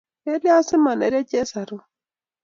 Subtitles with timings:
[0.23, 1.81] Kelia simanerio chesarur